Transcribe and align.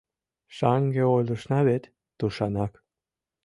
—Шаҥге 0.55 1.03
ойлышна 1.15 1.59
вет, 1.67 1.83
тушанак... 2.17 2.73